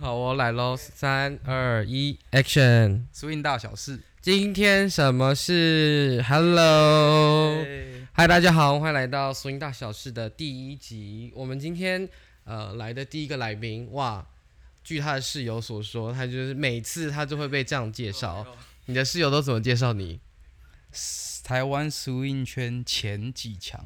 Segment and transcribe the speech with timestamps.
[0.00, 0.76] 好，我来喽！
[0.76, 3.02] 三二一，Action！
[3.12, 7.56] 输赢大小事，今天什么事？Hello，
[8.12, 11.32] 嗨，大家好，欢迎来到《输赢大小事》的第一集。
[11.34, 12.08] 我们今天
[12.44, 14.24] 呃来的第一个来宾，哇，
[14.84, 18.46] 据他的室友所说，他就是每次他就会被这样介绍。
[18.86, 20.20] 你的室友都怎么介绍你？
[21.42, 23.84] 台湾输赢圈前几强。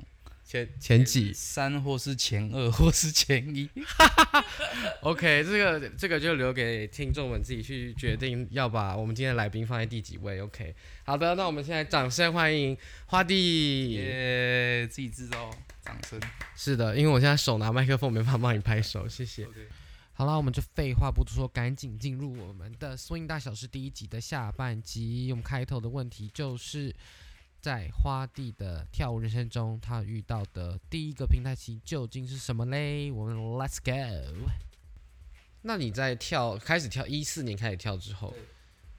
[0.53, 3.67] 前前几三或是前二或是前一，
[5.01, 10.43] OK，这个这个就留给听众们自己去决定，要把我们今天的来宾放在第几位。
[10.43, 15.51] OK，好的，那我们现在掌声欢迎花弟，耶，自己制造
[15.83, 16.21] 掌声。
[16.55, 19.49] 是的，因为我现在手拿麦克风，没办法帮你拍手，谢谢。
[20.13, 25.29] 好了，我们就废话不多说，赶紧进入我们的《swing 大小事》第一集的下半集。
[25.31, 26.95] 我们开头的问题就是。
[27.63, 33.13] 在花地的跳舞人生中，他遇到的第一个平台期究竟是什么嘞？
[33.13, 34.51] 我们 Let's go。
[35.61, 38.35] 那你在跳开始跳一四年开始跳之后，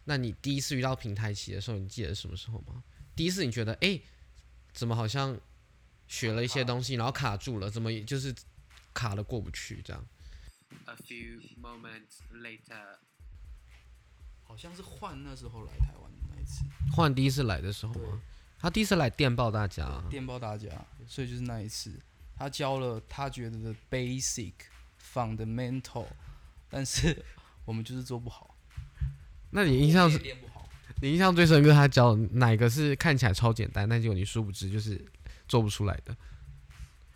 [0.05, 2.81] 那你第一次遇到平台期的时候，你记得什么时候吗？
[3.17, 3.99] 第一次你觉得哎，
[4.71, 5.37] 怎么好像
[6.07, 8.33] 学了一些东西，然后卡住了，怎么就是
[8.93, 10.07] 卡了过不去这样
[10.85, 12.95] ？A few moments later，
[14.41, 16.63] 好像是换那时候来台湾那一次，
[16.95, 18.21] 换第一次来的时候吗？
[18.63, 20.69] 他第一次来电报大家，电报大家，
[21.05, 21.91] 所以就是那一次，
[22.37, 24.53] 他教了他觉得的 basic
[25.13, 26.05] fundamental，
[26.69, 27.25] 但是
[27.65, 28.55] 我们就是做不好。
[29.49, 30.17] 那你印象是？
[30.19, 30.69] 练不好。
[31.01, 35.03] 你印象最深刻，他教哪个是看起来超简单，但结果你殊不知就是
[35.45, 36.15] 做不出来的。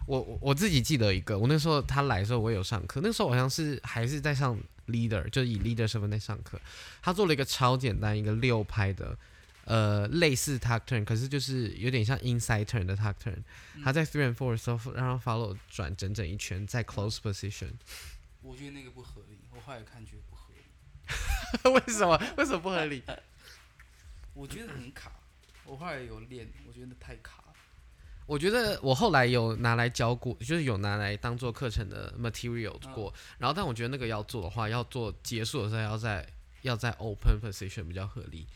[0.06, 6.60] 我我我自己记得一个，我那时候他来的时候我有上课，那时候好像是还是在上 leader，就是以 leader 身份在上课。
[7.02, 9.18] 他做了一个超简单一个六拍的。
[9.68, 13.44] 呃，类似 tuck turn，可是就是有点像 inside turn 的 tuck turn。
[13.84, 17.72] 他在 three and four 的时候，让 follow 转整整一圈，在 close position。
[18.42, 21.70] 我觉得那个不合理，我后来看觉得不合理。
[21.76, 22.18] 为什么？
[22.38, 23.04] 为什么不合理？
[24.34, 25.12] 我觉得很卡。
[25.66, 27.44] 我后来有练，我觉得太卡。
[28.26, 33.14] 我觉得我后来有拿来教过，就是有拿来当做课程的 material 过。
[33.38, 36.26] 然后，但我觉得那个要做的话，要做结束的时候要在
[36.62, 38.48] 要在 open position 比较合理。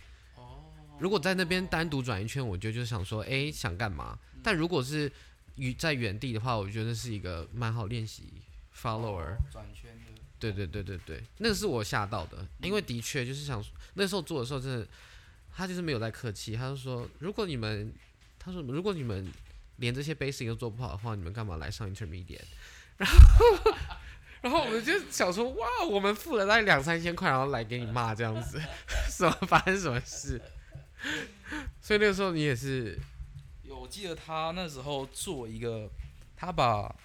[1.01, 4.17] 如果在那边单独转一圈，我就就想说，哎，想干嘛？
[4.43, 5.11] 但如果是
[5.55, 8.25] 与在原地的话，我觉得是一个蛮好练习
[8.75, 10.21] follower 转圈的。
[10.37, 13.63] 对对对对对，那个是我吓到的，因为的确就是想
[13.95, 14.87] 那时候做的时候，真的
[15.55, 17.91] 他就是没有在客气，他就说，如果你们
[18.37, 19.27] 他说如果你们
[19.77, 22.39] 连这些 basic 都做不好的话，你们干嘛来上 intermediate？
[22.97, 23.73] 然后
[24.41, 28.59] 然后我们就想说，哇，我们付了大概两三千块，然后来给你骂这样子，
[29.09, 30.41] 什么发生什么事？
[31.81, 32.99] 所以那个时候你也是，
[33.63, 35.89] 有我记得他那时候做一个，
[36.35, 36.95] 他把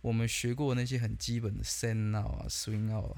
[0.00, 3.16] 我们学过那些很基本的 send out 啊 swing out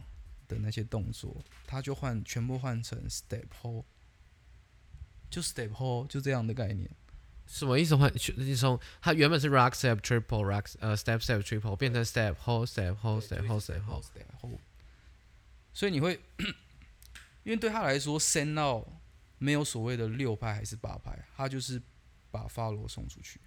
[0.49, 3.85] 的那些动作，他就换全部换成 step hold，
[5.31, 6.91] 就 step hold 就这样的概念。
[7.47, 7.95] 什么意思？
[7.95, 13.63] 换你从他原本是 rock step triple rock 呃 step step triple 变成 step hold step hold step hold
[13.63, 13.81] step
[14.41, 14.59] hold，
[15.73, 16.19] 所以你会，
[17.45, 18.89] 因为对他来说 send out。
[19.39, 21.81] 没有所谓的六拍还是八拍，他就是
[22.31, 23.41] 把 follow 送出去，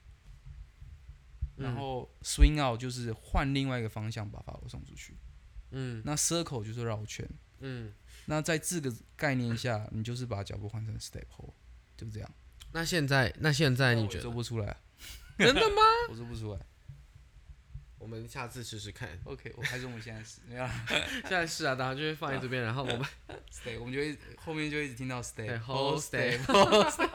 [1.55, 5.17] 然后 swing out 就是换另外一个方向把 follow 送出去。
[5.71, 7.27] 嗯，那 circle 就是绕圈。
[7.59, 7.91] 嗯，
[8.25, 11.53] 那在这个概念下，你就是把脚步换成 step hold，
[11.97, 12.31] 就这样。
[12.71, 14.77] 那现在，那现在你觉得做不出来？
[15.37, 15.81] 真的吗？
[16.09, 16.65] 我做不出来。
[17.99, 19.09] 我们下次试试看。
[19.23, 20.67] OK，我还是我们现在试，没有，
[21.23, 23.01] 现在试啊，等下就会放在这边，然后我们
[23.51, 27.09] stay，我们就会后面就一直听到 stay，hold stay，hold stay。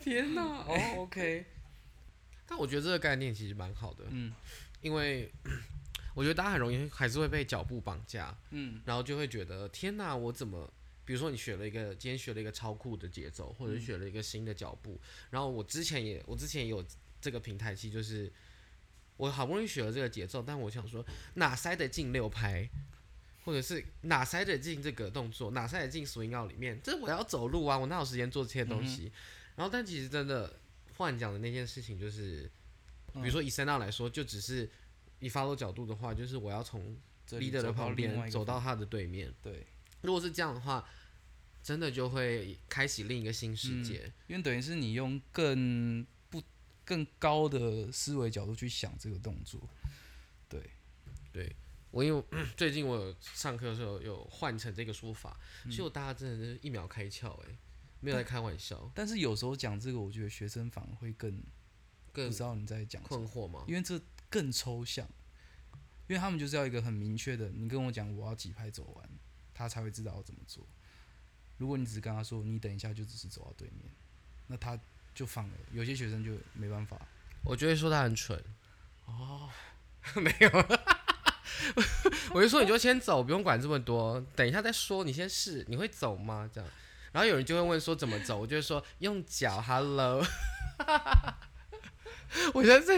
[0.00, 1.46] 天哪，哦，OK。
[2.46, 4.32] 但我觉得这个概念其实蛮好的，嗯，
[4.82, 5.32] 因为
[6.14, 10.70] 我觉得大家很容易还是会被脚步绑架，嗯，然后就会觉得天哪，我怎么，
[11.06, 16.84] 比如说你学了一个，今天学了一个超酷的节奏，或者学了一个新的脚步，然后我之前也，我之前也有
[17.20, 18.30] 这个平台期，就是。
[19.16, 21.04] 我好不容易学了这个节奏，但我想说
[21.34, 22.68] 哪塞得进六拍，
[23.44, 26.80] 或者是哪塞得进这个动作，哪塞得进 swing out 里面？
[26.82, 29.12] 这我要走路啊，我哪有时间做这些东西？
[29.54, 30.58] 然后，但其实真的
[30.96, 32.50] 换讲的那件事情就是，
[33.12, 34.68] 比如说以 send out 来说，就只是
[35.20, 36.96] 以 follow 角度的话，就是我要从
[37.30, 39.32] leader 的旁边走到他的对面。
[39.40, 39.64] 对，
[40.02, 40.84] 如果是这样的话，
[41.62, 46.04] 真的就会开启另一个新世界，因为等于是你用更。
[46.84, 49.60] 更高的思维角度去想这个动作，
[50.48, 50.70] 对，
[51.32, 51.56] 对
[51.90, 52.24] 我因为
[52.56, 55.38] 最近我有上课的时候有换成这个说法，
[55.70, 57.56] 结果大家真的是一秒开窍哎，
[58.00, 58.90] 没有在开玩笑。
[58.94, 61.42] 但是有时候讲这个，我觉得学生反而会更
[62.12, 63.64] 更不知道你在讲困惑吗？
[63.66, 65.08] 因为这更抽象。
[66.06, 69.08] 因为他们就是要一个很明确的，你跟我讲我要几拍走完，
[69.54, 70.68] 他才会知道要怎么做。
[71.56, 73.90] 如果你只是跟他说你等一下就只是走到对面，
[74.48, 74.78] 那他
[75.14, 75.52] 就放了。
[75.72, 76.98] 有些学生就没办法，
[77.44, 78.42] 我就会说他很蠢。
[79.06, 79.48] 哦，
[80.16, 80.50] 没有，
[82.34, 85.04] 我就说你就先走，不用管这么多，等一下再说。
[85.04, 86.50] 你先试，你会走吗？
[86.52, 86.70] 这样，
[87.12, 89.60] 然后有人就会问说怎么走，我就会说用脚。
[89.62, 90.24] Hello，
[92.52, 92.94] 我觉得这，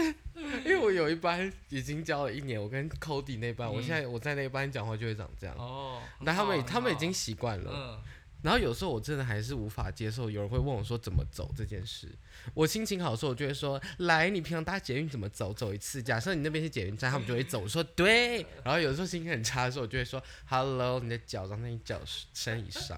[0.63, 5.55] 因为我有一班已经教了一年，我跟 Cody 那班，我现在我在那班讲话就会长这样。
[5.57, 7.71] 哦，那他们他们已经习惯了。
[7.73, 8.01] 嗯。
[8.47, 12.07] 然后有时候我真的还是无法接受有人会问我说怎么走这件事。
[12.53, 13.77] 我心情好的时候，我就会说
[14.07, 15.51] ：“来，你平常搭捷运怎么走？
[15.51, 16.01] 走一次。
[16.01, 17.59] 假设你那边是捷运站，他们就会走。
[17.59, 18.37] 我说对。
[18.63, 21.99] 然后有时候心情很差的时候，我就会说：Hello，你的脚长在你脚
[22.33, 22.97] 身以上。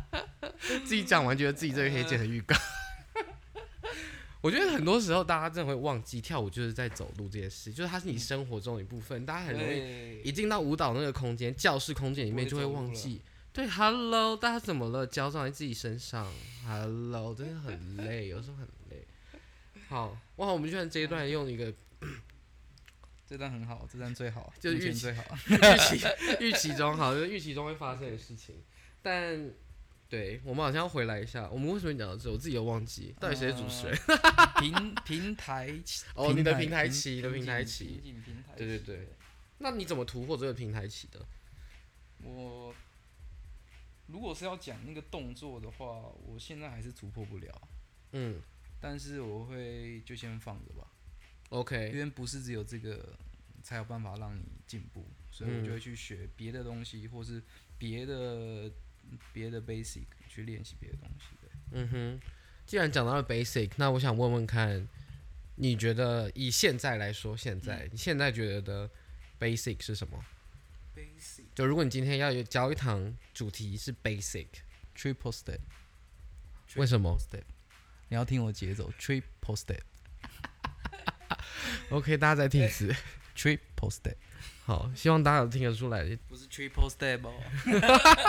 [0.84, 2.54] 自己讲完，觉得自己这个可以剪成预告。
[4.42, 9.24] 我觉得很多时候大家真的会忘记跳舞就是在走路这件事，就是它是你生活中的一部分。
[9.24, 13.22] 大家很容易一进到舞蹈那个空间、教室空间里面，就会忘记。
[13.58, 15.04] 对，Hello，大家怎么了？
[15.04, 16.32] 脚长在自己身上
[16.64, 19.04] ，Hello，真的很累，有时候很累。
[19.88, 21.74] 好，哇，我们居然这一段用一个，
[23.26, 26.06] 这段很好，这段最好， 就是预期最好，预期
[26.38, 28.62] 预期中好，就是预期中会发生的事情。
[29.02, 29.50] 但，
[30.08, 32.30] 对我们好像要回来一下，我们为什么讲到这？
[32.30, 33.98] 我自己又忘记，到底谁是主持人？
[34.60, 35.68] 平平台
[36.14, 38.00] 哦，你的平台期，你的平台期，
[38.56, 39.08] 对对对。
[39.58, 41.18] 那你怎么突破这个平台期的？
[42.22, 42.72] 我。
[44.08, 45.86] 如果是要讲那个动作的话，
[46.26, 47.68] 我现在还是突破不了。
[48.12, 48.40] 嗯，
[48.80, 50.86] 但是我会就先放着吧。
[51.50, 53.16] OK，因为不是只有这个
[53.62, 57.42] 才有办法让你进步，所以我就会去学别的东西，或是
[57.78, 58.70] 别的
[59.32, 61.26] 别的 basic 去练习别的东西。
[61.72, 62.20] 嗯哼，
[62.66, 64.88] 既然讲到了 basic，那我想问问看，
[65.56, 68.90] 你觉得以现在来说，现在你现在觉得的
[69.38, 70.24] basic 是什么？
[71.58, 74.46] 就如果你今天要有教一堂主题是 basic
[74.96, 75.58] triple step，
[76.76, 77.18] 为什么？
[78.10, 79.80] 你要听我节奏 triple step。
[81.90, 82.94] OK，大家再听一次
[83.34, 84.14] triple step。
[84.66, 86.04] 好，希望大家都听得出来。
[86.28, 87.34] 不是 triple step 哦。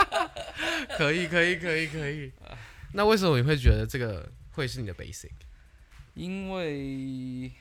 [0.98, 2.32] 可以，可以，可以，可以。
[2.94, 5.30] 那为什么你会觉得这个会是你的 basic？
[6.16, 7.52] 因为，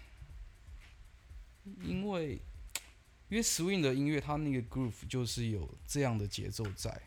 [1.82, 2.40] 因为。
[3.28, 6.98] 因为 swing 的音乐，它那个 groove 就是有这样的节奏在，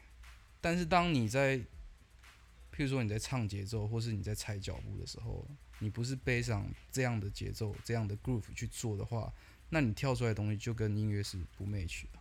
[0.61, 5.47] 但是当你在，譬如说你在唱节奏，或是你在踩脚步的时候，
[5.79, 9.33] 你不是背上这样的节奏、这样的 groove 去做的话，
[9.69, 12.19] 那你跳出来的东西就跟音乐是不 match 的。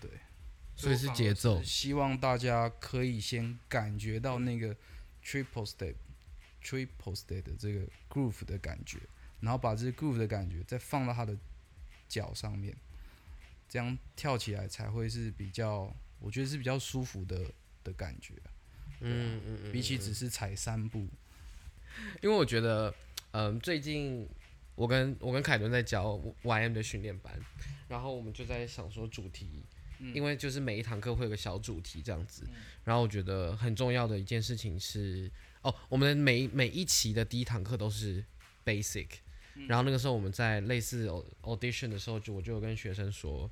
[0.00, 0.10] 对，
[0.74, 1.62] 所以是节奏。
[1.62, 4.74] 希望大家可以先感觉到那个
[5.22, 5.94] triple step、
[6.62, 8.98] triple step 的这个 groove 的感觉，
[9.40, 11.36] 然后把这个 groove 的感觉再放到它的。
[12.08, 12.74] 脚上面，
[13.68, 17.44] 这样跳起来才会是比较，我觉得是比较舒服的
[17.84, 18.34] 的感觉。
[19.00, 21.06] 嗯嗯嗯，比起只是踩三步，
[22.20, 22.92] 因为我觉得，
[23.30, 24.28] 嗯，最近
[24.74, 27.38] 我跟我跟凯伦在教 YM 的训练班，
[27.88, 29.62] 然后我们就在想说主题，
[30.12, 32.44] 因为就是每一堂课会有个小主题这样子，
[32.84, 35.30] 然后我觉得很重要的一件事情是，
[35.62, 38.24] 哦，我们每每一期的第一堂课都是
[38.64, 39.08] basic。
[39.66, 41.08] 然后那个时候我们在类似
[41.42, 43.50] audition 的时候，就我就跟学生说，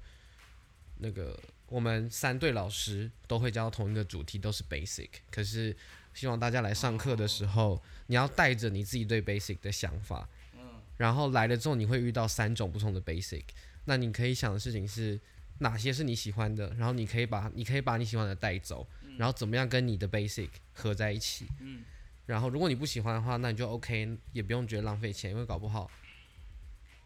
[0.99, 1.39] 那个
[1.69, 5.09] 我们三对老师都会教同一个主题，都是 basic。
[5.31, 5.77] 可是
[6.15, 10.29] 希望大家来上课的时候，你要带着你自己对 basic 的想法。
[10.55, 10.61] 嗯。
[10.97, 13.45] 然后来了之后，你会遇到三种不同的 basic。
[13.85, 15.21] 那你可以想的事情是
[15.59, 16.73] 哪些是你喜欢的？
[16.75, 18.87] 然后你可以把你可以把你喜欢的带走，
[19.19, 21.47] 然后怎么样跟你的 basic 合在一起？
[21.61, 21.85] 嗯。
[22.27, 25.89] 然后，如果你不喜欢的话，那你就 OK，也不用觉得浪费钱，因为搞不好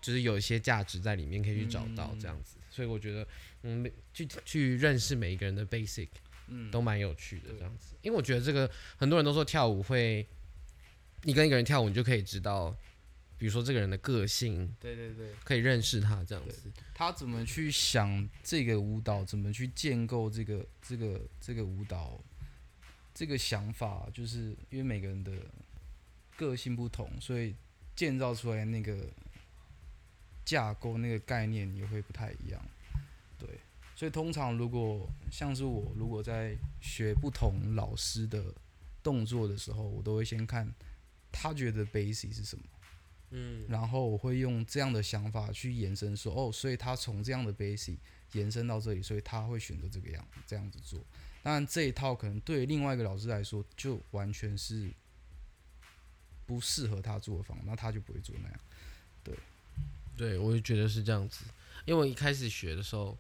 [0.01, 2.57] 就是有一些价值在里面可以去找到这样子。
[2.71, 3.29] 所以我觉得，
[3.63, 6.09] 嗯，去去认识每一个人的 basic，
[6.47, 7.95] 嗯，都蛮有趣的这样子。
[8.01, 10.27] 因为我觉得这个很多人都说跳舞会，
[11.25, 12.75] 你跟一个人跳舞，你就可以知道，
[13.37, 16.73] 比如说这个人的个性，对对对，可以认识他这样子。
[16.95, 22.19] 他怎么去想这个舞蹈，怎么去建构这个这个这个舞蹈。
[23.21, 25.31] 这个想法就是因为每个人的
[26.39, 27.55] 个性不同，所以
[27.95, 29.07] 建造出来那个
[30.43, 32.59] 架构、那个概念也会不太一样。
[33.39, 33.47] 对，
[33.95, 38.43] 所以通常如果像是我，如果在学不同老师的
[39.03, 40.67] 动作的时候，我都会先看
[41.31, 42.65] 他觉得 basic 是什么，
[43.33, 47.99] 嗯，然后我会用这样的想法去延伸说，哦，所以他从这样的 basic
[48.33, 50.99] 延伸到这里，所以他会选择这个样这样子做。
[51.43, 54.91] 当然，这一套可能对另外一个老师来说，就完全是
[56.47, 58.61] 不适合他做的方，那他就不会做那样。
[59.25, 59.35] 对，
[60.17, 61.45] 对，我就觉得是这样子。
[61.87, 63.17] 因为我一开始学的时候，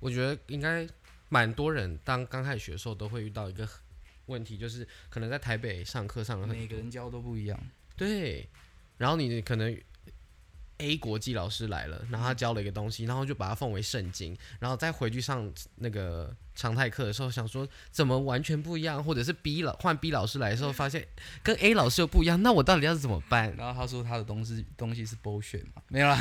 [0.00, 0.86] 我觉得应该
[1.28, 3.68] 蛮多人当刚开始学的时候都会遇到一个
[4.26, 7.58] 问题，就是可能在台北上课上了每个人教都不一样，
[7.96, 8.48] 对，
[8.98, 9.80] 然后你可能。
[10.82, 21.06] A 国际老师来了，然后他教了一个东西，然后就把它奉为圣经，然后再回去上那个常态课的时候，想说怎么完全不一样，或者是 B 老换 B 老师来的时候，发现
[21.42, 23.54] 跟 A 老师又不一样，那我到底要怎么办？
[23.56, 26.18] 然后他说他的东西东西是 bullshit 嘛， 没有啦，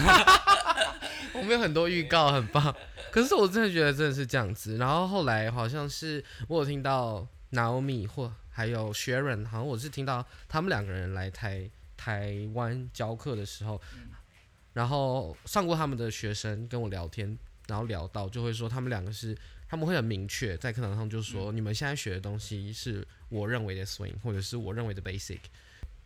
[1.33, 2.75] 我们有很多预告，很棒。
[3.11, 4.77] 可是我真的觉得真的是这样子。
[4.77, 13.81] 然后后来好像是我有听到 Naomi 或还有 Sharon，好像我是听到他们两个人来台台湾教课的时候。
[14.73, 17.37] 然后上过他们的学生跟我聊天，
[17.67, 19.37] 然后聊到就会说他们两个是
[19.67, 25.39] 他们会很明确在课堂上就说你们现在学的东西是我认为的 swing 或者是我认为的 basic，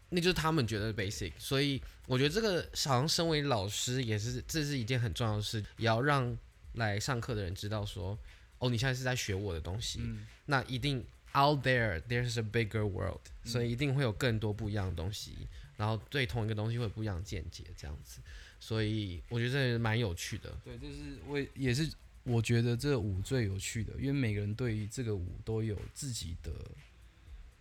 [0.09, 1.31] 那就是他们觉得 basic。
[1.37, 6.37] 所以我觉得这个好像身为老师也是这是一件很重要的事，也要让
[6.73, 8.17] 来上课的人知道说
[8.59, 9.99] 哦你现在是在学我的东西，
[10.45, 11.03] 那一定
[11.35, 18.21] out there there's a bigger world，所以一定会有更多不一样的东西，然后对同一个东西会有不一样的见解这样子。
[18.65, 20.51] 所以我觉得这蛮有趣的。
[20.63, 21.87] 对，就是我也是
[22.23, 26.51] 我觉得这舞最有趣的，因为每个人对于这个舞都有自己的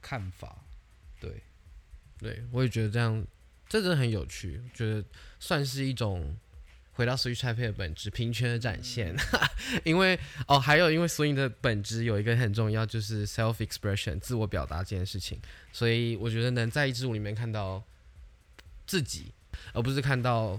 [0.00, 0.64] 看法。
[1.20, 1.42] 对，
[2.18, 3.22] 对我也觉得这样，
[3.68, 4.58] 这真的很有趣。
[4.72, 5.04] 觉得
[5.38, 6.34] 算是一种
[6.92, 9.14] 回到 swing 的本质，平权的展现。
[9.84, 10.18] 因为
[10.48, 15.38] 哦，还有因为 swing 的本质有一个很重要，就是 self expression 自我表达这件事情。
[15.70, 17.84] 所以我觉得能在一支舞里面看到
[18.86, 19.34] 自己，
[19.74, 20.58] 而不是看到。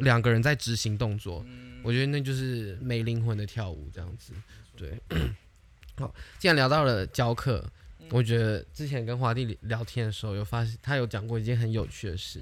[0.00, 1.44] 两个人在执行动作，
[1.82, 4.32] 我觉得那就是没灵魂的跳舞这样子。
[4.76, 5.00] 对，
[5.96, 7.64] 好，既然聊到了教课，
[8.10, 12.40] 我觉得之前跟华弟聊天的时候，有发现他有讲过一件很有趣的事，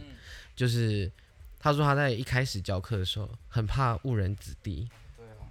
[0.56, 1.10] 就是
[1.58, 4.88] 他说他在一开始教课的时候很怕误人子弟。
[5.16, 5.46] 对啊，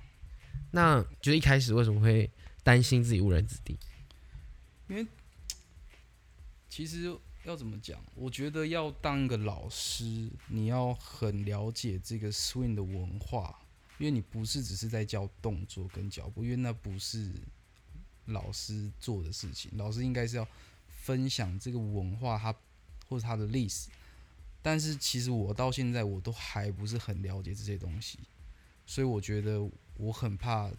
[0.71, 2.29] 那就一开始为什么会
[2.63, 3.77] 担心自己误人子弟？
[4.87, 5.05] 因为
[6.69, 7.15] 其实。
[7.47, 7.97] 要怎么讲？
[8.13, 13.57] 我觉得要当一个老师，你要很了解这个 swing 的文化，
[13.97, 17.31] 因为你不是只是在教动作跟脚步，因为那不是
[18.25, 19.71] 老师做的事情。
[19.77, 20.45] 老师应该是要
[20.89, 22.53] 分享这个文化，它
[23.07, 23.89] 或者它的历史。
[24.61, 28.19] 但是其实我到现在我都还不是很了解这些东西，
[28.85, 30.69] 所以我觉得我很怕。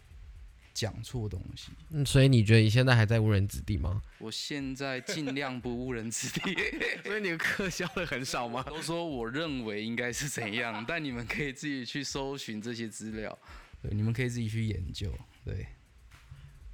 [0.79, 4.01] 讲错东西，嗯，所以你觉得你现在还在误人子弟吗？
[4.17, 6.55] 我现在尽量不误人子弟，
[7.03, 8.63] 所以你的课教的很少吗？
[8.63, 13.37] 都说我认为应该是怎样， 但你们可以自己去搜寻这些资料，
[13.81, 15.67] 对，你们可以自己去研究，对。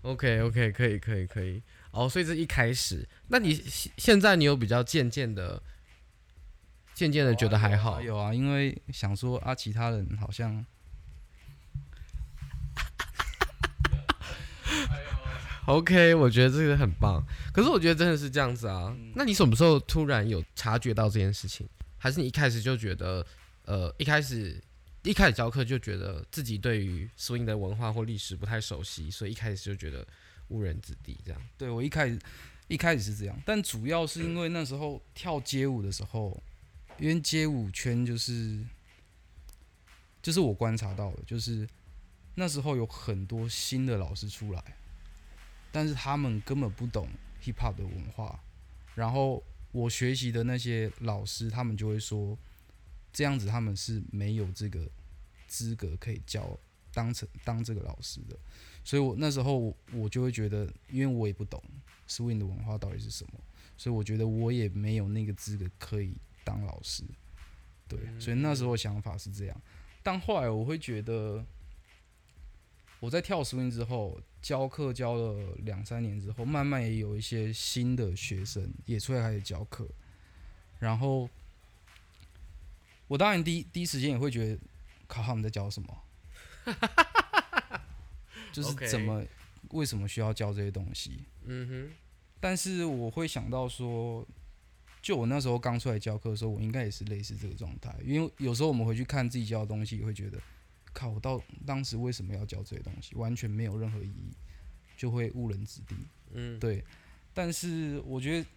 [0.04, 1.64] OK，OK，可以，可以，可以。
[1.90, 3.56] 哦，所以这一开始，那你
[3.98, 5.60] 现在你有比较渐渐的、
[6.94, 8.00] 渐渐的觉得还好？
[8.00, 10.64] 有啊，因为想说啊，其他人好像。
[15.68, 17.24] OK，我觉得这个很棒。
[17.52, 18.96] 可是我觉得真的是这样子啊。
[19.16, 21.68] 那你什么时候突然有察觉到这件事情？
[21.98, 23.26] 还是你一开始就觉得，
[23.64, 24.62] 呃，一开始
[25.02, 30.06] 一开始教课就觉得自己对于 swing 的文化或历史不太熟悉，所以一开始就觉得
[30.50, 31.42] 误人子弟这样。
[31.58, 32.20] 对我一开始
[32.68, 36.40] 一开始是这样，但主要是因为那时候跳街舞的时候，
[37.00, 38.60] 因为街舞圈就是
[40.22, 41.68] 就是我观察到的，就是
[42.36, 44.64] 那时候有很多新的老师出来。
[45.76, 47.06] 但是他们根本不懂
[47.44, 48.40] hip hop 的文化，
[48.96, 52.38] 然后我学习的那些老师，他们就会说，
[53.12, 54.90] 这样子他们是没有这个
[55.48, 56.58] 资格可以教
[56.94, 58.38] 当成当这个老师的，
[58.86, 61.62] 所以我那时候我就会觉得，因为我也不懂
[62.08, 63.40] swing 的文化到底是什么，
[63.76, 66.16] 所以我觉得我也没有那个资格可以
[66.46, 67.04] 当老师，
[67.90, 69.62] 对，所以那时候想法是这样，
[70.02, 71.46] 但后来我会觉得。
[73.00, 79.88] 我在跳 swing 之后，教课教了两三年之后，慢慢也有一些新的学生也出来开始教课。
[80.80, 81.30] 然后，
[83.08, 84.60] 我当然第一第一时间也会觉得，
[85.08, 86.02] 靠他们在教什么？
[88.52, 89.24] 就是怎么
[89.70, 91.20] 为什么需要教这些东西？
[91.46, 91.92] 嗯哼。
[92.40, 94.26] 但是我会想到说，
[95.02, 97.96] 就我那时候刚出来教课的时候，我应该也是类似这个状态。
[98.04, 100.40] 因为有时候我们回去看自己教的东西，也会觉得。
[100.96, 101.10] 靠！
[101.10, 103.14] 我到当时为什么要教这些东西？
[103.16, 104.32] 完全没有任何意义，
[104.96, 105.96] 就会误人子弟。
[106.32, 106.84] 嗯，对。
[107.34, 108.48] 但是我觉得，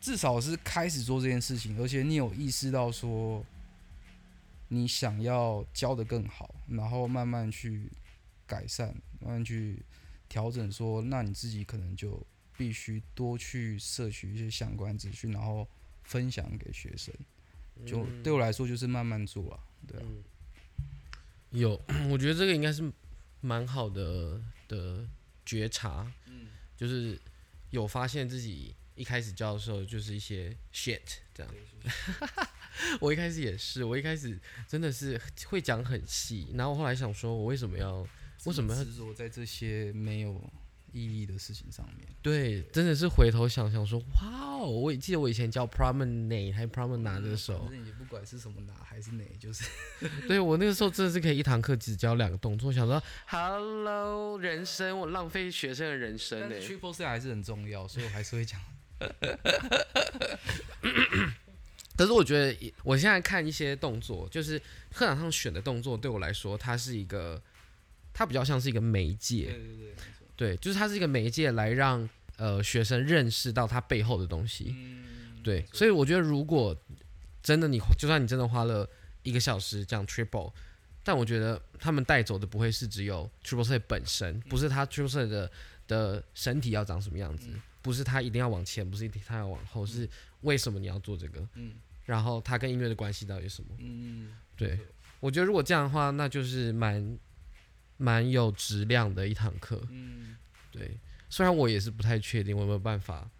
[0.00, 3.44] 至少是开始做这件事情，而且你有意识到说，
[4.68, 7.90] 你想要教的更好，然后慢慢去
[8.46, 8.88] 改善，
[9.20, 9.84] 慢慢去
[10.30, 10.72] 调整。
[10.72, 12.26] 说，那你自己可能就
[12.56, 15.68] 必须多去摄取一些相关资讯，然后
[16.04, 17.14] 分享给学生。
[17.86, 20.06] 就对我来说，就是慢慢做啊，对啊。
[21.52, 21.80] 有，
[22.10, 22.90] 我觉得这个应该是
[23.40, 25.06] 蛮好的的
[25.44, 27.18] 觉察，嗯，就是
[27.70, 31.00] 有发现自己一开始教的时候就是一些 shit
[31.34, 31.54] 这样，
[33.00, 38.06] 我一开始也是，我一开始真的是会讲很细，然后我后来想说，我为什么要
[38.44, 40.42] 为什么要执着在这些没有。
[40.92, 44.66] 意义的事情上面，对，真的是回头想想说，哇哦！
[44.68, 49.64] 我记得我以前教 promenade 还 promenade 的时候，也不管是什么拿还是哪，就是，
[50.28, 56.60] 对我那个时候真的是可以一堂课只教两个动作，想说 hello 人生，我浪费学生的人生呢。
[56.60, 58.60] triple C 还是很重要，所以我还是会讲。
[61.96, 64.58] 可是我觉得，我现在看一些动作，就是
[64.92, 67.40] 课堂上选的动作，对我来说，它是一个，
[68.12, 69.46] 它比较像是一个媒介。
[69.46, 69.94] 对对对。
[70.42, 74.74] 对，就是它是一个媒介来让呃学生认识到它背后的东西。
[75.40, 76.76] 对，所以我觉得如果
[77.40, 78.88] 真的你就算你真的花了
[79.22, 80.52] 一个小时讲 triple，
[81.04, 85.48] 但我觉得他们带走的不会是只有 triple C 本身，不是他 triple C 的
[85.86, 87.46] 的身体要长什么样子，
[87.80, 91.40] 不是他一定要往前，不是一定他要往后，是为什么你要做这个？
[91.54, 93.76] 嗯，然后他跟音乐的关系到底是什么？
[93.78, 94.76] 嗯，对，
[95.20, 97.16] 我觉得如果这样的话，那就是蛮。
[98.02, 100.36] 蛮有质量的一堂课，嗯，
[100.72, 100.98] 对，
[101.30, 103.30] 虽然我也是不太确定我有没有办法，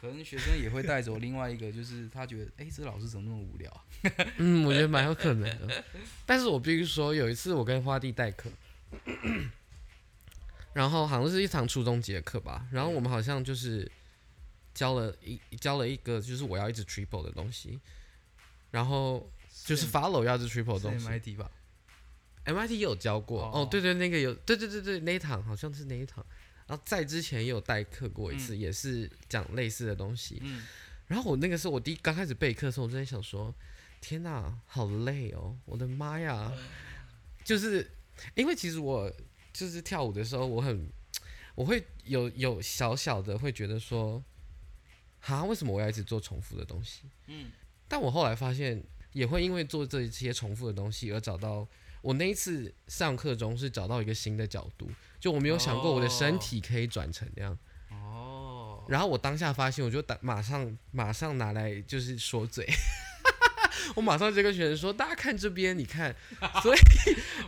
[0.00, 3.84] 可能学生也会带走另外一个，就是他觉得，哎，这老师怎么那么无聊？
[4.38, 5.84] 嗯，我觉得蛮有可能的。
[6.26, 8.50] 但是我必须说，有一次我跟花弟代课，
[10.74, 13.88] 然后好像是一堂初中节课吧，然后我们好像就是
[14.74, 17.78] 教了一教了一个，就是我要一直 triple 的东西，
[18.72, 19.30] 然后
[19.64, 21.48] 就是 follow 要一直 triple 的东西吧。
[22.46, 26.24] MIT 也有教过哦，对对，那个有，对对对对，那一堂好像是那一堂，
[26.68, 30.38] 然后在之前也有代课过一次，也是讲类似的东西。
[30.42, 30.64] 嗯，
[31.08, 33.52] 然后我那个时候我第一刚开始备课的时候，我真的想说，
[34.00, 36.52] 天哪，好累哦，我的妈呀！
[37.44, 37.90] 就是
[38.34, 39.12] 因为其实我
[39.52, 40.88] 就是跳舞的时候，我很
[41.56, 44.22] 我会有有小小的会觉得说，
[45.18, 47.02] 哈，为什么我要一直做重复的东西？
[47.26, 47.50] 嗯，
[47.88, 48.80] 但我后来发现，
[49.12, 51.66] 也会因为做这些重复的东西而找到。
[52.06, 54.88] 我那一次上课中是找到一个新的角度，
[55.18, 57.58] 就我没有想过我的身体可以转成那样。
[57.90, 58.84] 哦。
[58.88, 62.64] 然后我当下发现，我就打马上马上拿来就是说嘴，
[63.96, 66.14] 我马上就跟学生说：“大家看这边，你看。”
[66.62, 66.78] 所以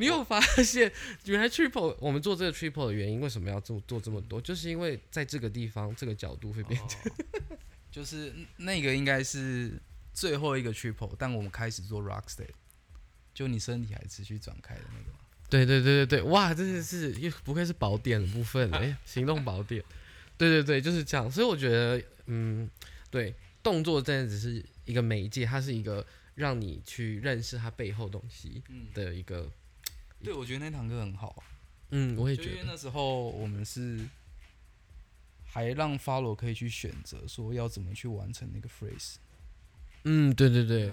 [0.01, 0.93] 你有发现，
[1.27, 4.41] 原来 triple 我们做这个 triple 的原因，为什么要做做这么多？
[4.41, 7.01] 就是因为在这个地方，这个角度会变成，
[7.93, 9.81] 就是那个应该是
[10.13, 12.49] 最后一个 triple，但我们开始做 rock step。
[13.39, 15.17] 就你身体还持续转开的那个，
[15.49, 19.81] 对对对对对，哇，真的是又不愧是宝典的部分哎，行动宝典，
[20.37, 21.31] 对对对，就是这样。
[21.31, 22.69] 所以我觉得，嗯，
[23.13, 28.61] 对，动作真的只是一个媒介，它是一个让你去认识它背后东西
[28.93, 29.49] 的一个。
[30.21, 31.41] 对，我觉得那堂课很好。
[31.91, 34.05] 嗯，我也觉得那时候我们是
[35.45, 39.15] 还让 follow 可以去选择说要怎么去完成那个 phrase。
[40.03, 40.93] 嗯，对对对。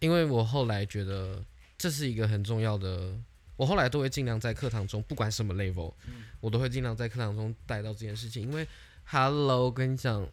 [0.00, 1.44] 因为我后来觉得
[1.76, 3.12] 这是一个很重要的，
[3.56, 5.92] 我后来都会尽量在课堂中，不管什么 level，
[6.40, 8.42] 我都会尽量在课堂中带到这件事情。
[8.42, 8.66] 因为
[9.04, 10.24] ，Hello，跟你讲，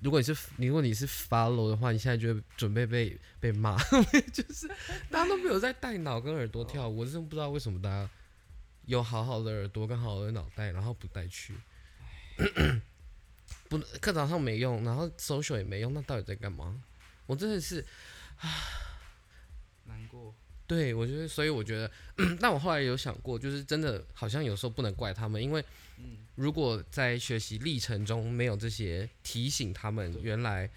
[0.00, 3.76] 如果你是如果你是 follow 的话，你现在就准备被被骂，
[4.32, 4.66] 就是
[5.10, 8.08] 大家都没有在带脑跟耳朵跳，我真的不知道为什么大家
[8.86, 11.52] 有好好的耳朵跟好好的脑袋，然后不带去，
[13.68, 16.82] 不课堂上没用，然后 social 也没用，那到底在干嘛？
[17.26, 17.84] 我真的是。
[18.38, 18.48] 啊，
[19.86, 20.34] 难过。
[20.66, 21.90] 对，我觉得，所以我觉得，
[22.38, 25.64] 但我后来有想过，就是真的好像有时候不能怪他们，因为，
[26.34, 30.68] 如果在学习历程中没有这些提醒他们，原来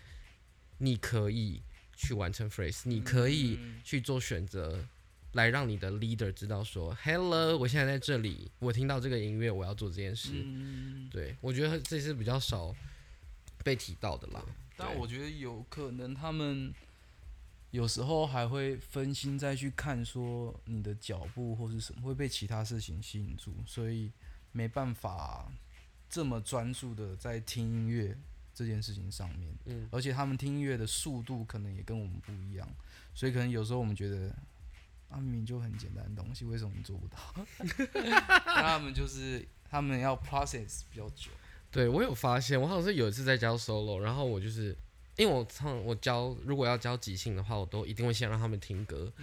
[0.77, 1.61] 你可以
[1.97, 4.81] 去完成 phrase，你可以去做选择，
[5.33, 10.29] 来让你的 leader 知道说，hello，我现在在这里，我听到这个音乐，我要做这件事。
[11.11, 12.73] 对，我觉得这是比较少
[13.61, 14.41] 被提到的啦。
[14.77, 16.73] 但我觉得有可能他们。
[17.71, 24.11] 有时候还会分心再去看，说你的脚步或是什么会被其他事情吸引住，所以
[24.51, 25.49] 没办法
[26.09, 28.17] 这么专注的在听音乐
[28.53, 29.55] 这件事情上面。
[29.65, 32.67] 嗯，而且他们听音乐的速度可能也跟我们不一样，
[33.15, 34.35] 所以可能有时候我们觉得
[35.07, 37.17] 啊，明明就很简单的东西，为什么你做不到？
[38.43, 41.31] 他们就是他们要 process 比较久。
[41.71, 44.77] 对我有发现，我好像是有一次在教 solo，然后我就是。
[45.21, 49.13] 因为我唱我教如果要教即兴的话，我都一定会先让他们听歌，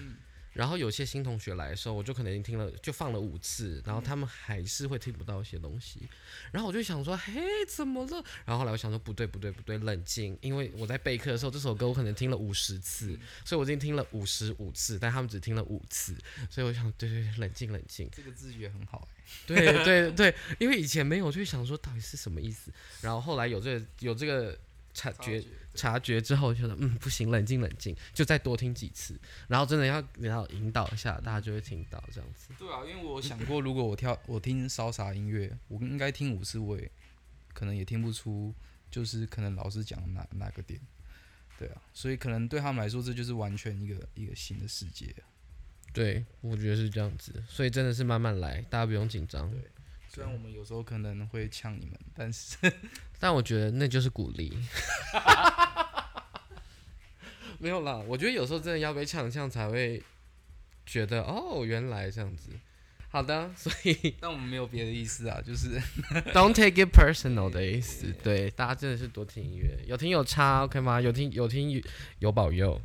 [0.53, 6.09] 然后有些新同学来的时候，我就可能听了就放了五次，然后他们还是会听不到一些东西，
[6.53, 8.25] 然后我就想说，嘿，怎么了？
[8.45, 16.17] 然后后来我想说，不对不对不对，冷静，因为我在备课的时候，这首歌我可能听了五十次，所以我已经听了五十五次，但他们只听了五次，
[16.49, 18.09] 所以我想，对对对，冷静冷静。
[18.13, 19.09] 这个字觉很好，
[19.49, 24.57] 对对对，因为以前没有，就想说到底是什么意思，然后后来有这个有这个。
[24.99, 32.49] 察觉察觉之后，觉得嗯不行，冷静冷静，就再多听几次，然后真的要然后引导一下，大家就会听到这样子。
[32.59, 36.91] 对啊，因为我想过，如果我跳我听烧洒音乐，我应该听五次，我也
[37.55, 38.53] 可能也听不出，
[38.91, 40.81] 就是可能老师讲哪哪个点。
[41.57, 45.15] 对啊，所以可能对他们来说，这就是完全一个一个新的世界。
[45.93, 49.49] 对，我觉得是这样子，所以真的是慢慢来，大家不用紧张。
[50.09, 52.57] 虽然我们有时候可能会呛你们，但是，
[53.21, 54.59] 但我觉得那就是鼓励。
[57.59, 60.03] 没有啦，我觉得有时候真的要被呛呛才会
[60.87, 62.51] 觉得哦，原来这样子。
[63.11, 65.81] 好的，所以 但我们没有别的意思啊，就是
[66.33, 68.15] don't take it personal 的意思。
[68.23, 71.01] 对，大家真的是多听音乐，有听有差，OK 吗？
[71.01, 71.83] 有听有听
[72.19, 72.81] 有保佑。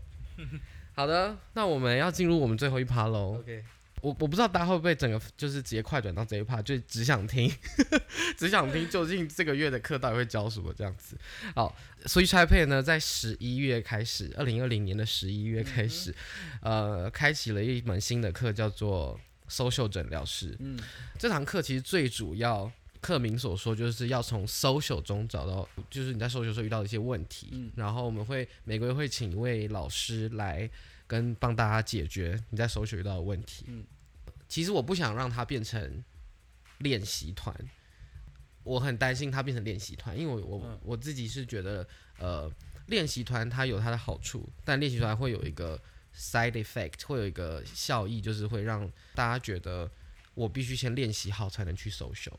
[0.96, 3.38] 好的，那我们要进入我们最后一趴喽。
[3.40, 3.64] OK。
[4.04, 7.50] 我我不知道大家会不会整个就是直接快转到这一趴，就只想听，
[8.38, 11.18] 只想听究竟这个月的课到底会教什么这样子。
[11.56, 16.14] 好，Switch iPad 呢，在十一月开始，二零二零年的十一月开始，
[16.62, 19.18] 呃，开启了一门新的课，叫做
[19.50, 20.54] Social 诊疗师。
[20.60, 20.78] 嗯，
[21.18, 27.48] 这堂课其实最主要，课名所说就是要从 Social 中找到，就是你在 Social 时候遇到的一些问题。
[27.54, 30.70] 嗯，然后我们会每个月会请一位老师来
[31.08, 33.64] 跟帮大家解决你在 Social 遇到的问题。
[33.70, 33.86] 嗯。
[34.54, 36.04] 其实我不想让它变成
[36.78, 37.52] 练习团，
[38.64, 41.88] 我很担心它变成练习团，因为我我我自己是觉得，
[42.20, 42.48] 呃，
[42.86, 45.82] 练习团它有它的好处，但练习团会有一个
[46.16, 49.90] side effect，会有一个效益，就是会让大家觉得
[50.36, 52.38] 我必须先练习好才能去 social。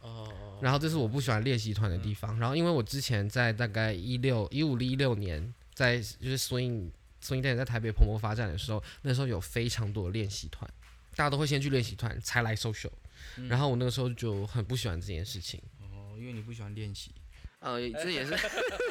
[0.00, 0.58] 哦。
[0.62, 2.38] 然后这是我不喜欢练习团的地方。
[2.38, 6.90] 然后因为我之前在大概一六一五一六年，在就是 swing
[7.22, 10.66] swing dance 在台北蓬勃发展的时候，那时候有非常多的练习团。
[11.14, 12.90] 大家都会先去练习团才来 social，
[13.48, 15.60] 然后我那个时候就很不喜欢这件事情。
[15.80, 17.10] 哦，因为你不喜欢练习。
[17.58, 18.34] 呃，这也是，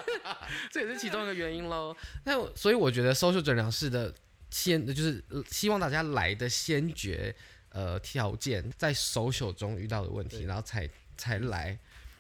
[0.70, 1.96] 这也是其中一个原因喽。
[2.26, 4.14] 那所以我觉得 social 诊疗室的
[4.52, 7.36] 先就是希望大家来的先决
[7.70, 11.72] 呃条件，在 social 中遇到的问题，然后才才来，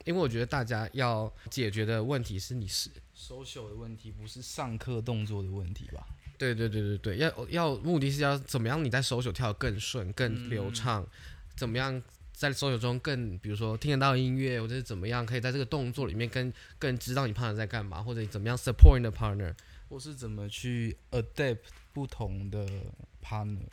[0.06, 6.08] 因为我觉得大家要解决的问题是你是 social 的问题，不是上课动作的问题吧？
[6.40, 8.84] 对对对对对，要要目的是要怎么样？
[8.84, 11.06] 你在手手跳得更顺、更流畅，
[11.56, 19.54] 怎么样在手手中更，比如说听得到音乐，或者是怎么样可以在这个动作里面更更知道你 partner 在干嘛，或者怎么样 support 你的 partner，
[19.90, 21.58] 或是怎么去 adapt
[21.92, 22.66] 不同的
[23.22, 23.68] partner。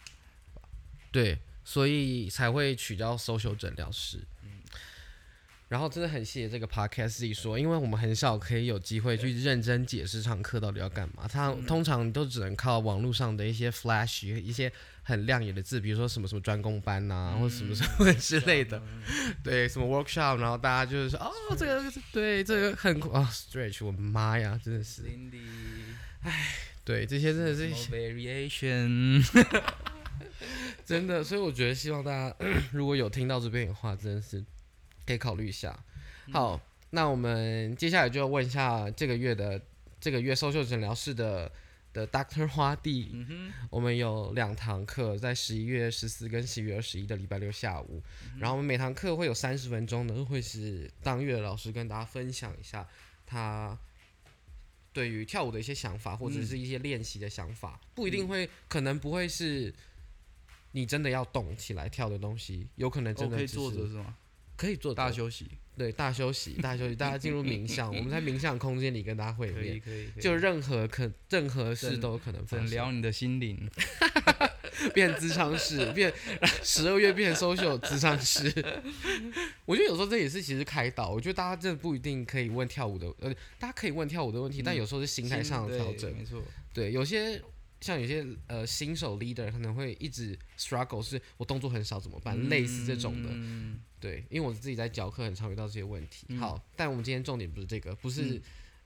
[1.13, 4.19] 对，所以才会取叫 social 诊疗师。
[5.69, 11.27] 然后真的很谢谢这个 podcast 说，因为我们很少可以有机会去认真解释上课到底要干嘛。
[11.27, 18.81] 他通常都只能靠网络上的一些 flash 一些很亮眼的字，比如说什么什么专攻班呐，或什么什么之类的，
[19.43, 25.03] 对，什么 workshop，然后大家就是说，哦，这个对，这个很啊 stretch，我妈呀，真的是，
[26.23, 29.21] 唉，对，这些真的是 variation，
[30.85, 32.37] 真的，所以我觉得希望大家
[32.71, 34.45] 如果有听到这边的话，真的是。
[35.07, 35.79] 可以考虑一下。
[36.33, 39.61] 好，那我们接下来就要问一下这个月的
[40.01, 41.51] 这个月收秀诊疗室的
[41.93, 43.11] 的 Doctor 花地。
[43.13, 43.53] 嗯。
[43.71, 48.03] 我们有两堂课，在十一月十四跟十一月二十一的礼拜六下午。
[48.39, 52.87] 然后我们每堂课会有三十分钟呢，会是当月的老师跟大家分享一下
[53.25, 53.79] 他
[54.93, 57.79] 对于跳舞的一些想法，或者是一些练习的想法。
[57.95, 59.73] 不一定会，可能不会是
[60.73, 64.17] 你真的要动起来跳的东西，有可能真的可以坐着是吗？
[64.57, 72.71] 可以做大休息，对，大休息， 大休息，大家进入冥想，我们在冥想空间里跟大家会面，可以，就任何可任何事都有可能发生。
[72.71, 73.69] 聊你的心灵，
[74.95, 76.13] 变智商室， 变
[76.63, 78.47] 十二月变 social 智商室。
[79.65, 86.43] 我觉得有时候这也是其实开导，我觉得大家真的不一定可以问跳舞的，呃，大家可以问跳舞的问题，但有时候是心态上的调整，没错，
[86.73, 87.43] 对，有些。
[87.87, 92.37] 像有些呃新手 leader 可能会一直 struggle，是我动作很少怎么办？
[92.49, 93.31] 类似这种的，
[94.01, 96.37] 对，因为我自己在教课很常遇到这些问题。
[96.37, 98.43] 好，但我们今天重点不是这个，不是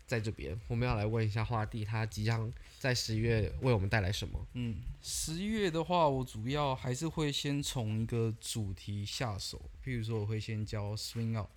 [0.06, 4.46] 在这边，我们要来问一下花弟，他即将在十一月为我们带来什么？
[4.52, 11.48] 嗯，十一月的话，我主要还是会先从一个主题下手，譬如说我会先教 swing out，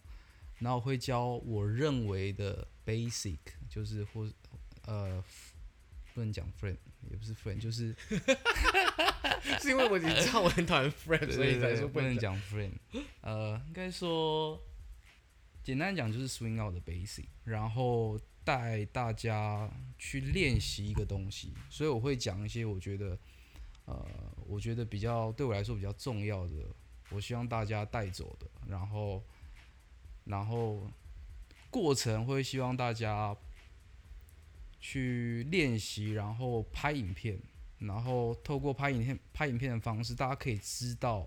[0.60, 4.26] 然后会教我认为的 basic，就是或
[4.86, 5.22] 呃。
[6.16, 6.78] 不能讲 friend，
[7.12, 7.96] 也不是 friend，就是
[9.60, 12.74] 是因为我你知道我很讨厌 friend，所以才说不能讲 friend。
[13.22, 14.62] 呃，应该说
[15.64, 23.18] 简单讲就是 swing out 的 basic，然后带大家去练习一个东西，所以我会讲一些我觉得
[23.86, 24.06] 呃，
[24.48, 26.54] 我觉得比较对我来说比较重要的，
[27.10, 29.24] 我希望大家带走的，然后
[30.26, 30.90] 然后
[31.70, 33.36] 过程会希望大家。
[34.86, 37.40] 去练习，然后拍影片，
[37.80, 41.26] 然后透过拍影片、拍影片的方式，大家可以知道，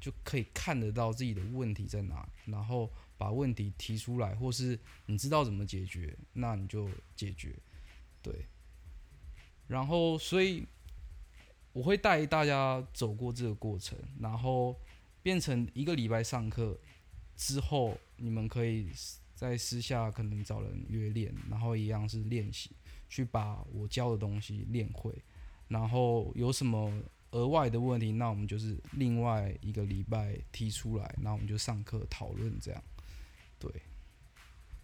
[0.00, 7.54] 就可以看得到自己的问题在哪，然后把问题提出来，或是你知道怎么解决，那你就解决，
[8.22, 8.46] 对。
[9.68, 10.66] 然后，所以
[11.74, 14.74] 我会带大家走过这个过程，然后
[15.22, 16.78] 变成一个礼拜上课
[17.36, 18.88] 之后，你们可以。
[19.34, 22.70] 在私下可能找人约练，然后一样是练习，
[23.08, 25.12] 去把我教的东西练会。
[25.68, 26.92] 然后有什么
[27.32, 32.84] 额外的问题，那我们就是另外一个礼拜提出来，那我们就上课讨论这样。
[33.58, 33.70] 对，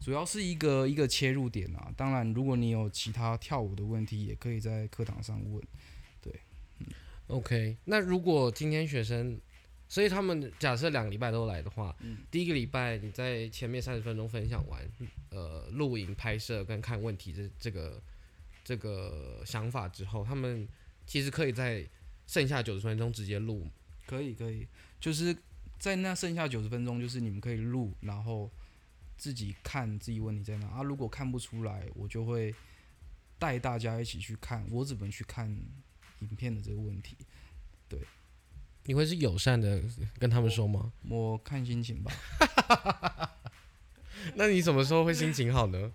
[0.00, 1.92] 主要是一个一个切入点啊。
[1.96, 5.62] 当然，如果你有其他跳舞的问题，也可以在课堂上问。
[6.20, 6.40] 对，
[6.78, 6.86] 嗯
[7.28, 7.76] ，OK。
[7.84, 9.40] 那如果今天学生。
[9.90, 11.94] 所以他们假设两个礼拜都来的话，
[12.30, 14.80] 第一个礼拜你在前面三十分钟分享完，
[15.30, 18.00] 呃，录影拍摄跟看问题这这个
[18.62, 20.66] 这个想法之后，他们
[21.08, 21.84] 其实可以在
[22.28, 23.66] 剩下九十分钟直接录，
[24.06, 24.64] 可以可以，
[25.00, 25.36] 就是
[25.76, 28.48] 在那剩下九十分钟，就是你们可以录，然后
[29.16, 30.84] 自己看自己问题在哪啊。
[30.84, 32.54] 如果看不出来，我就会
[33.40, 35.50] 带大家一起去看，我怎么去看
[36.20, 37.16] 影片的这个问题，
[37.88, 37.98] 对。
[38.90, 39.80] 你会是友善的
[40.18, 40.90] 跟他们说吗？
[41.08, 42.10] 我看心情吧。
[44.34, 45.92] 那你什么时候会心情好呢？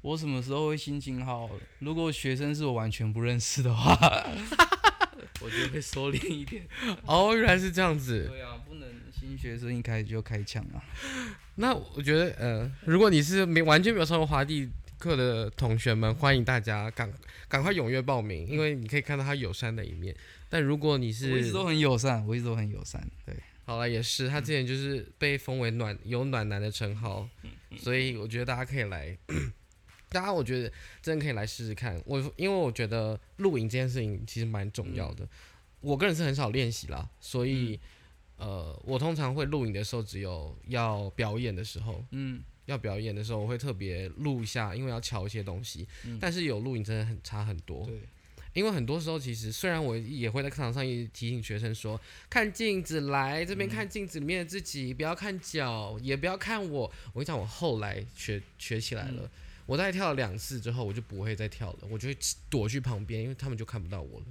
[0.00, 1.48] 我什么时候会心情好？
[1.78, 3.94] 如果学生是我完全不认识的话，
[5.40, 6.66] 我就会收敛一点。
[7.04, 8.26] 哦，原来是这样子。
[8.28, 10.82] 对啊，不能新学生一开始就开枪啊。
[11.54, 17.12] 那我觉得，呃，如果你是没完全没有上过华帝课的同学们，欢迎大家赶
[17.48, 20.14] 赶快踊跃报名，因为你可以看到他友善的一面。
[20.48, 23.06] 但如果你是，我一直都很友善，我一直都很友善。
[23.24, 27.28] 对，好了，也是他之前就是被封为暖有暖男的称号，
[27.76, 29.16] 所以我觉得大家可以来，
[30.08, 32.00] 大家我觉得真的可以来试试看。
[32.06, 35.28] 我因为我觉得录影这件事情其实蛮重要的，
[35.80, 37.78] 我个人是很少练习啦，所以
[38.36, 45.88] 呃，我通常会录影的时候只有要表演的时候，嗯，要表演的时候我会特别录一下，因为要瞧一些东西，
[46.20, 47.86] 但是有录影真的很差很多。
[47.86, 48.00] 对。
[48.52, 52.00] 因为很多时候，其实虽然我也会在课堂上一提醒学生说，
[52.30, 56.90] 看镜子，来这边看镜子里面的自己，不要看脚，也不要看我。
[57.12, 59.30] 我跟你讲，我后来学学起来了，
[59.66, 62.16] 我再跳了两次之后，我就不会再跳了，我就会
[62.48, 64.26] 躲去旁边，因为他们就看不到我了。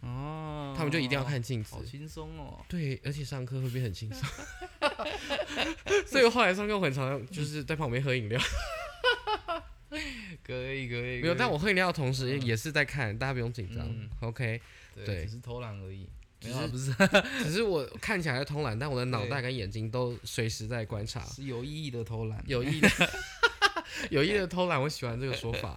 [0.00, 2.64] 哦，他们就一定要看镜子，好轻松哦。
[2.68, 4.28] 对，而且上课会变很轻松。
[6.06, 8.40] 所以后来上课很常就是在旁边喝饮料。
[10.44, 13.88] 可以可以，没有，但我喝饮料的同时也是在看，大家不用紧张
[14.20, 14.60] ，OK，
[14.94, 16.06] 对，只是偷懒而已，
[16.40, 16.92] 只是不是，
[17.44, 22.88] 只是我看起来偷懒，但我的脑袋跟眼睛都随时在观察，是有意义的偷懒，有意义的，
[24.10, 25.76] 有意义的偷懒，我喜欢这个说法，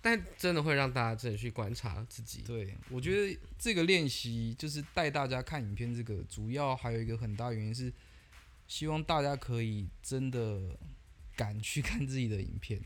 [0.00, 2.42] 但真的会让大家真的去观察自己。
[2.46, 7.92] 对，我觉得这个练习就是带大家看影片，这个主要还有一个很大原因是，
[8.70, 10.78] 希望大家可以真的
[11.34, 12.80] 敢去 看自己的影片。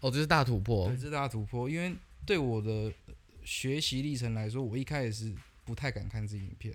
[0.00, 1.70] 哦，这是大突破，这是大突破。
[1.70, 1.94] 因为
[2.26, 2.92] 对我的
[3.44, 5.32] 学习历程来说，我一开始是
[5.64, 6.74] 不太敢看自己影片。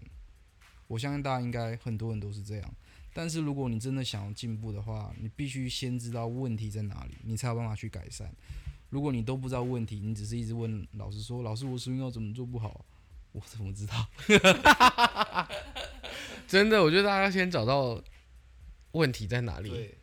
[0.88, 2.74] 我相信大家应该很多人都是这样。
[3.12, 8.34] 但是如果你真的想要进步的话，你必须先知道问题在哪里，你才有办法去改善。
[8.90, 12.86] 如果你都不知道问题，你只是一直问老师说：“老师，我声音要怎么做不好？”
[13.34, 14.10] 我怎么知道？
[16.50, 18.04] 真的，我觉得大家先找到
[18.92, 19.70] 问题在哪里。
[19.70, 19.98] 对，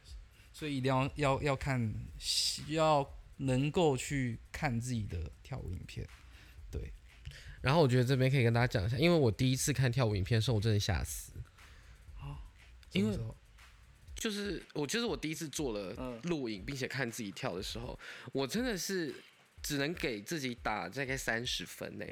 [0.52, 1.94] 所以一定要要要看，
[2.68, 3.12] 要。
[3.38, 6.08] 能够去看自己的跳舞影片，
[6.70, 6.90] 对。
[7.60, 11.32] 然后我觉得这边可以跟大家讲一下，因为我第一次看跳舞影片的时候，我真的吓死。
[12.92, 13.18] 因为
[14.14, 18.00] 就是我，就是我第一次做了录影，并且看自己跳的时候，
[18.32, 19.14] 我真的是
[19.62, 22.06] 只能给自己打大概三十分呢。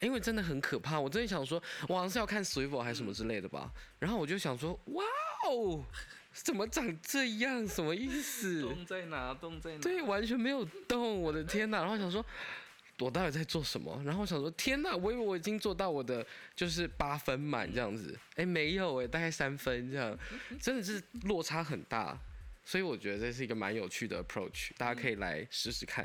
[0.00, 3.72] 因为真的很可怕，我真的想说，我好像是要看 Swivel 还是什么之类的吧。
[3.98, 5.04] 然后我就想说，哇
[5.46, 5.84] 哦！
[6.32, 7.66] 怎么长这样？
[7.66, 8.62] 什么意思？
[8.62, 9.32] 动在哪？
[9.34, 9.78] 动在哪？
[9.78, 11.20] 对，完全没有动。
[11.20, 11.78] 我的天哪！
[11.78, 12.24] 然后想说，
[12.98, 14.02] 我到底在做什么？
[14.04, 14.96] 然后想说，天哪！
[14.96, 16.26] 我以为我已经做到我的
[16.56, 20.18] 就是八分满这样子，哎，没有哎，大概三分这样，
[20.60, 22.18] 真的是落差很大。
[22.64, 26.04] 所以我觉得这是一个蛮有趣的 approach，大家可以来试试看。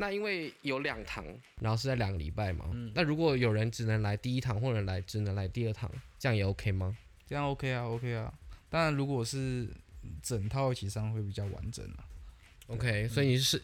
[0.00, 1.22] 那因为有两堂，
[1.60, 2.64] 然后是在两个礼拜嘛。
[2.72, 2.90] 嗯。
[2.94, 6.96] 那如果有人只能来第一堂，或者来只能来第二堂，这样也 OK 吗？
[7.26, 8.32] 这样 OK 啊，OK 啊。
[8.70, 9.68] 当然，如果是
[10.22, 12.08] 整套一起上会比较完整啊。
[12.68, 13.62] OK，所以你是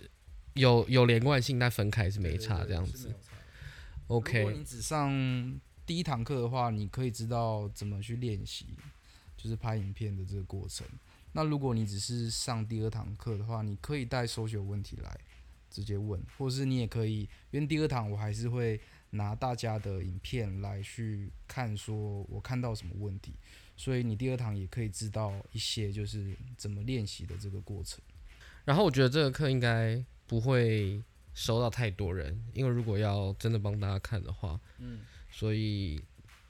[0.52, 3.10] 有有连贯性，但分开是没差这样子。
[4.08, 4.40] OK。
[4.40, 8.66] 如果你只上第一堂课的话，你可以知道怎么去练习，
[9.38, 10.86] 就是拍影片的这个过程。
[11.32, 15.18] 那如果你只是上第二堂课的话，你可以带搜学问题来
[15.70, 23.34] 直接问，或是你也可以，因为第二堂我还是会拿大家的影片来去看，说我看到什么问题，
[23.76, 28.00] 所以你第二堂也可以知道一些就是怎么练习的这个过程。
[28.64, 31.02] 然后我觉得这个课应该不会
[31.34, 35.00] 收到太多人，因为如果要真的帮大家看的话，嗯，
[35.30, 36.02] 所以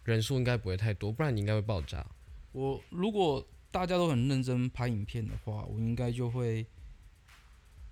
[0.05, 2.07] 人数应该不会太多，不然你应该会爆炸。
[2.53, 3.47] 我如果。
[3.69, 6.67] 大家都很认真拍影片的话，我应该就会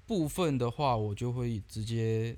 [0.07, 2.37] 部分的话，我就会直接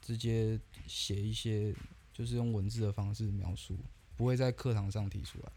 [0.00, 1.74] 直接写一些，
[2.12, 3.78] 就是用文字的方式描述，
[4.16, 5.52] 不会在课堂上提出来。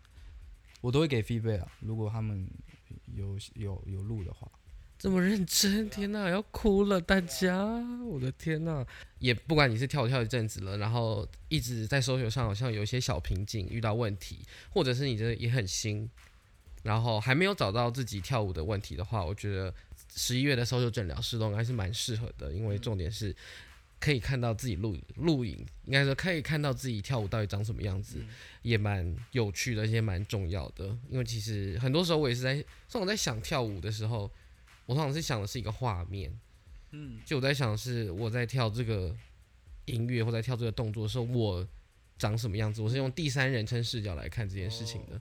[0.82, 2.48] 我都会给 feedback 啊，如果他们
[3.14, 4.50] 有有有录的话。
[4.98, 7.66] 这么认真，天哪，要哭了，大家，
[8.06, 8.86] 我的天哪！
[9.20, 16.10] 也不管你是跳跳一阵子了，然后一直在搜学上好像有一些小瓶颈，遇到问题，或者是你这也很新。
[16.84, 19.74] 然后还没有找到自己跳舞的问题的话，我觉得
[20.16, 23.36] 十一月的时候就诊疗室动还是蛮适合的，因为重点是
[24.00, 28.24] 可以看到自己录录影，应该说可以看到自己跳舞到底长什么样子，
[28.62, 30.86] 也蛮有趣的，也蛮重要的。
[31.10, 32.56] 因为其实很多时候我也是在，
[32.88, 34.32] 像我在想跳舞的时候，
[34.86, 36.32] 我通常是想的是一个画面，
[36.92, 39.16] 嗯，就我在想是我在跳这个
[39.86, 41.68] 音乐或在跳这个动作的时候，我
[42.18, 45.20] 长什么样子，我是用第三人称视角来看这件事情的。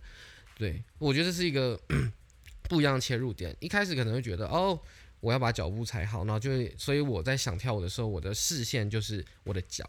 [0.56, 1.80] 对，我觉得这是一个
[2.68, 3.56] 不一样的切入点。
[3.60, 4.78] 一开始可能会觉得，哦，
[5.20, 9.88] 我要把脚步踩好，然后就会，所以我在想跳舞的时候，我的视线就是我的脚。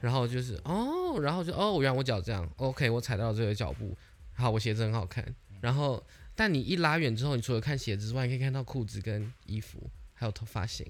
[0.00, 3.96] 然后就是，哦，然后就，哦，原来我脚这样，OK，我踩到这个脚步，
[4.34, 5.24] 好，我鞋子很好看。
[5.60, 6.00] 然后，
[6.36, 10.86] 但你一拉远之后，你除了看鞋子之外，你可以看到裤子跟衣服，还有头发型。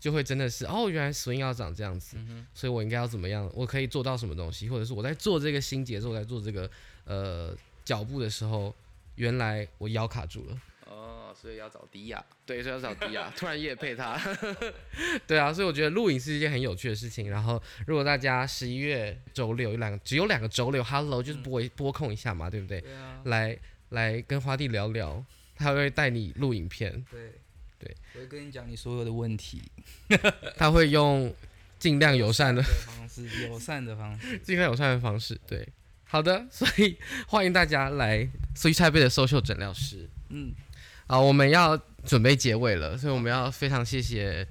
[0.00, 2.16] 就会真的是，哦，原来 swing 要长这样子，
[2.52, 3.48] 所以我应该要怎么样？
[3.54, 4.68] 我可以做到什么东西？
[4.68, 6.68] 或者是我在做这个新节奏，在做这个。
[7.04, 8.74] 呃，脚步的时候，
[9.16, 10.60] 原来我腰卡住了。
[10.86, 12.24] 哦，所以要找迪亚。
[12.46, 13.32] 对，所以要找迪亚。
[13.36, 14.20] 突然夜配他。
[15.26, 17.28] 对啊，所以我觉得录影是一件很有趣的事情。
[17.28, 22.80] 然后，如果大家十一月周六有两个，只有两个周六，Hello，就是播播控一下嘛，对不对？
[22.80, 23.20] 对啊。
[23.24, 25.24] 来来跟花弟聊聊，
[25.56, 27.04] 他会带你录影片。
[27.10, 27.32] 对
[27.78, 27.96] 对。
[28.14, 29.62] 我会跟你讲你所有的问题。
[30.56, 31.34] 他会用
[31.78, 35.66] 尽量友善的方式，友善的方式，尽量友善的方式，对。
[36.06, 40.08] 好的，所以欢迎大家来苏菜贝的 social 诊疗室。
[40.28, 40.54] 嗯，
[41.08, 44.46] 好，我们要准备结尾了，所以我们要非常谢谢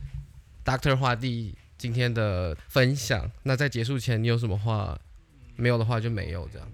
[0.66, 3.32] Doctor 花弟今天的分享。
[3.44, 5.00] 那在结束前，你有什么话？
[5.56, 6.68] 没有的话就没有这样。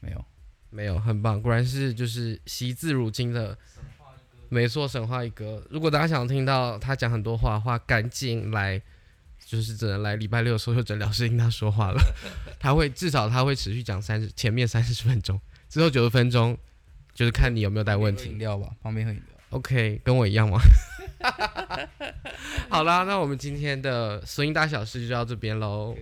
[0.00, 0.24] 没有，
[0.70, 3.58] 没有，很棒，果然是就是惜字如金的，
[4.48, 5.66] 没错，神话一哥。
[5.70, 8.80] 如果大家想听到他讲很多话的话，赶紧来。
[9.46, 12.00] 就是只能来礼拜六说说诊疗室听他说话了，
[12.58, 16.58] 他会至少他会持续讲三十前面三十分钟，之后九十分钟
[17.14, 18.30] 就是看你有没有带问题。
[18.30, 19.36] 饮料吧，旁边喝饮料。
[19.50, 20.58] OK，跟我一样吗？
[22.68, 25.96] 好啦，那我们今天的声音大小事就到这边喽。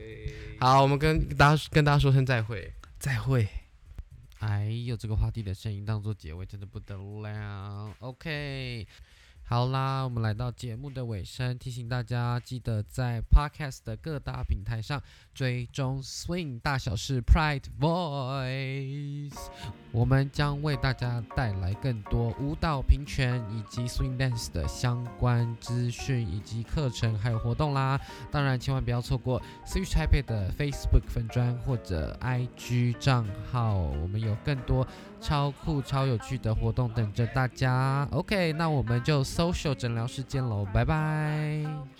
[0.58, 3.46] 好，我们跟大家跟大家说声再会，再会。
[4.38, 7.94] 哎呦，这个话题的声音当做结尾真的不得了。
[7.98, 8.86] OK。
[9.46, 15.00] 好啦，我们来到节目的尾声，提醒大家记得在 Podcast 的各大平台上
[15.34, 19.36] 追踪 Swing 大小事 Pride Voice，
[19.92, 28.00] 我们将为大家带来更多舞蹈平权以及 Swing Dance 的相关资讯以及课程还有活动啦。
[28.32, 34.86] 当然，千万不要错过 Switch Taipei 的 Facebook 粉专或者 IG 账号，我们有更多。
[35.24, 38.06] 超酷、超有趣的活动等着大家。
[38.12, 41.93] OK，那我们就 social 诊疗室见喽，拜拜。